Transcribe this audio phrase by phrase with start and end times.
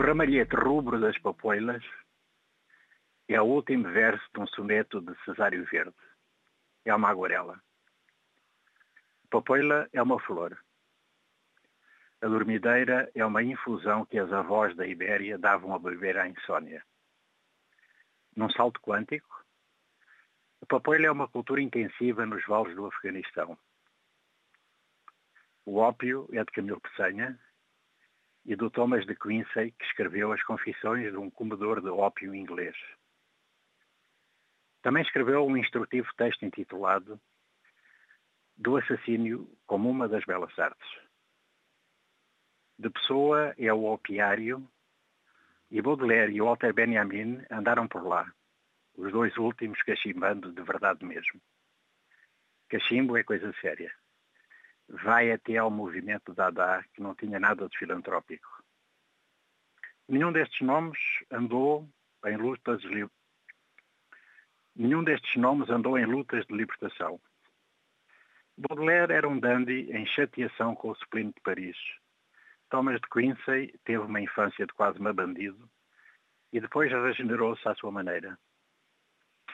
[0.00, 1.84] ramalhete rubro das papoilas
[3.28, 5.94] é o último verso de um soneto de Cesário Verde.
[6.84, 7.60] É uma aguarela.
[9.30, 10.58] Papoila é uma flor.
[12.22, 16.82] A dormideira é uma infusão que as avós da Ibéria davam a beber à insônia.
[18.34, 19.44] Num salto quântico,
[20.62, 23.58] a papoila é uma cultura intensiva nos vales do Afeganistão.
[25.66, 27.38] O ópio é de Camilo Peçanha
[28.44, 32.76] e do Thomas de Quincy, que escreveu as confissões de um comedor de ópio inglês.
[34.82, 37.20] Também escreveu um instrutivo texto intitulado
[38.56, 40.88] Do assassínio como uma das belas artes.
[42.78, 44.68] De Pessoa é o opiário
[45.70, 48.30] e Baudelaire e Walter Benjamin andaram por lá,
[48.96, 51.40] os dois últimos cachimbando de verdade mesmo.
[52.68, 53.92] Cachimbo é coisa séria.
[54.88, 58.62] Vai até ao movimento Dada, que não tinha nada de filantrópico.
[60.08, 60.98] Nenhum destes nomes
[61.30, 61.88] andou
[62.26, 62.82] em lutas
[64.74, 67.20] Nenhum destes nomes andou em lutas de libertação.
[68.56, 71.76] Baudelaire era um dandy em chateação com o suplino de Paris.
[72.70, 75.68] Thomas de Quincy teve uma infância de quase uma bandido
[76.52, 78.38] e depois regenerou-se à sua maneira.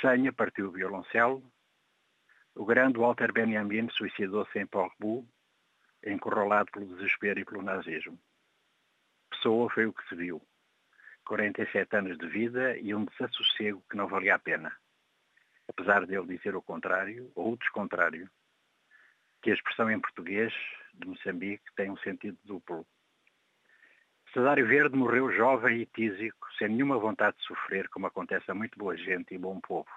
[0.00, 1.42] Senha partiu o violoncelo.
[2.54, 5.26] O grande Walter Benjamin suicidou-se em Portbou,
[6.04, 8.18] encurralado pelo desespero e pelo nazismo.
[9.30, 10.40] Pessoa foi o que se viu.
[11.24, 14.72] 47 anos de vida e um desassossego que não valia a pena
[15.68, 18.28] apesar de ele dizer o contrário, ou o descontrário,
[19.42, 20.52] que a expressão em português
[20.94, 22.86] de Moçambique tem um sentido duplo.
[24.32, 28.78] Cesário Verde morreu jovem e tísico, sem nenhuma vontade de sofrer, como acontece a muito
[28.78, 29.88] boa gente e bom povo.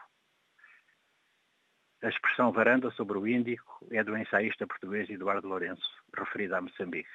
[2.03, 7.09] A expressão varanda sobre o Índico é do ensaísta português Eduardo Lourenço, referido a Moçambique.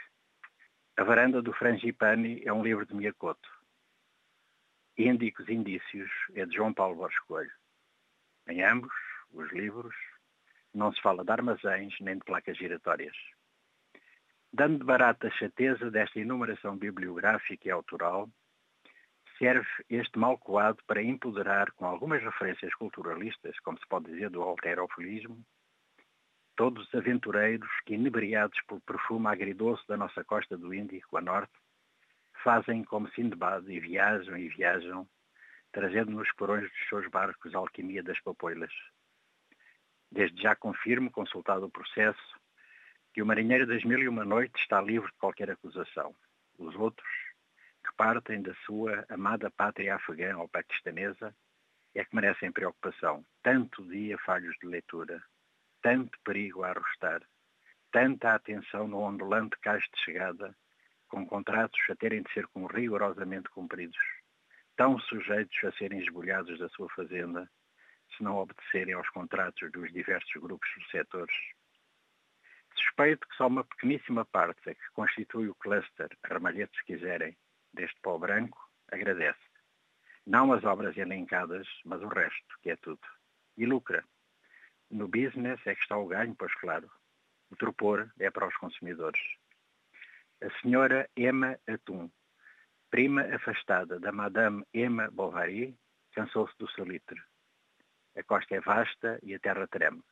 [0.96, 3.48] A varanda do Frangipani é um livro de Miyakoto.
[4.98, 7.52] Índicos Indícios é de João Paulo Borges Coelho.
[8.48, 8.92] Em ambos
[9.30, 9.94] os livros
[10.74, 13.16] não se fala de armazéns nem de placas giratórias.
[14.52, 18.28] Dando de barata a chateza desta enumeração bibliográfica e autoral,
[19.42, 24.40] serve este mal coado para empoderar, com algumas referências culturalistas, como se pode dizer do
[24.40, 25.44] alterofilismo,
[26.54, 31.52] todos os aventureiros que, inebriados pelo perfume agridoce da nossa costa do Índico, a norte,
[32.44, 35.08] fazem como Sindbad e viajam e viajam
[35.72, 38.72] trazendo nos porões dos seus barcos a alquimia das papoilas.
[40.08, 42.40] Desde já confirmo, consultado o processo,
[43.12, 46.14] que o marinheiro das mil e uma noites está livre de qualquer acusação.
[46.58, 47.08] Os outros,
[48.02, 51.32] partem da sua amada pátria afegã ou paquistanesa,
[51.94, 53.24] é que merecem preocupação.
[53.44, 55.22] Tanto dia falhos de leitura,
[55.80, 57.22] tanto perigo a arrostar,
[57.92, 60.52] tanta atenção no ondulante cais de chegada,
[61.06, 64.04] com contratos a terem de ser com rigorosamente cumpridos
[64.76, 67.48] tão sujeitos a serem esbulhados da sua fazenda
[68.16, 71.36] se não obedecerem aos contratos dos diversos grupos dos setores.
[72.74, 77.36] Suspeito que só uma pequeníssima parte é que constitui o cluster, armalhete se quiserem,
[77.72, 78.58] deste pó branco,
[78.90, 79.40] agradece.
[80.26, 83.00] Não as obras elencadas, mas o resto, que é tudo.
[83.56, 84.04] E lucra.
[84.90, 86.90] No business é que está o ganho, pois claro.
[87.50, 89.20] O tropor é para os consumidores.
[90.42, 92.10] A senhora Emma Atum,
[92.90, 95.76] prima afastada da Madame Emma Bovary,
[96.12, 97.20] cansou-se do salitre.
[98.16, 100.02] A costa é vasta e a terra treme.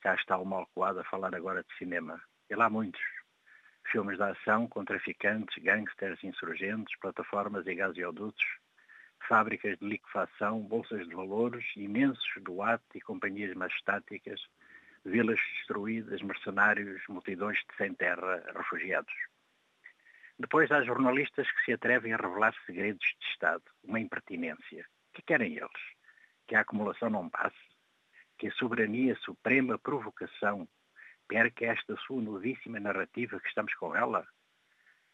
[0.00, 2.22] Cá está o malcoado a falar agora de cinema.
[2.48, 3.00] E lá muitos.
[3.92, 8.42] Filmes de ação com traficantes, gangsters, insurgentes, plataformas e gasodutos,
[9.28, 14.40] fábricas de liquefação, bolsas de valores, imensos doate e companhias majestáticas,
[15.04, 19.12] vilas destruídas, mercenários, multidões de sem terra, refugiados.
[20.38, 24.86] Depois há jornalistas que se atrevem a revelar segredos de Estado, uma impertinência.
[25.10, 25.82] O que querem eles?
[26.48, 27.60] Que a acumulação não passe?
[28.38, 30.66] Que a soberania suprema provocação
[31.28, 34.26] perca esta sua novíssima narrativa que estamos com ela?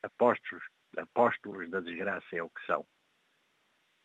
[0.02, 0.64] Apóstolos,
[0.96, 2.86] apóstolos da desgraça é o que são.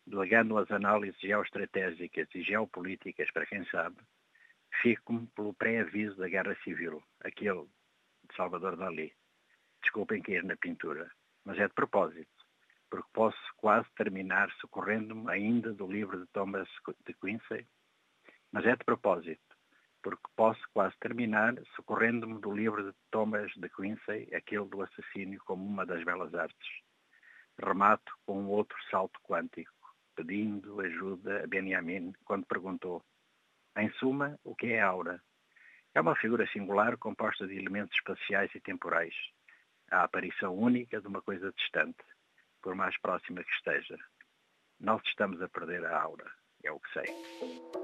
[0.06, 3.96] Delegando as análises geoestratégicas e geopolíticas para quem sabe,
[4.82, 9.14] fico-me pelo pré-aviso da Guerra Civil, aquele de Salvador Dali
[9.84, 11.10] desculpem cair na pintura,
[11.44, 12.44] mas é de propósito,
[12.90, 16.68] porque posso quase terminar socorrendo-me ainda do livro de Thomas
[17.06, 17.66] de Quincy,
[18.50, 19.53] mas é de propósito,
[20.04, 25.64] porque posso quase terminar socorrendo-me do livro de Thomas de Quincy, aquele do assassínio como
[25.64, 26.68] uma das belas artes.
[27.58, 29.72] Remato com um outro salto quântico,
[30.14, 33.02] pedindo ajuda a Benjamin quando perguntou,
[33.78, 35.22] em suma, o que é aura?
[35.94, 39.14] É uma figura singular composta de elementos espaciais e temporais,
[39.90, 42.04] a aparição única de uma coisa distante,
[42.60, 43.96] por mais próxima que esteja.
[44.78, 46.30] Nós estamos a perder a aura,
[46.62, 47.83] é o que sei.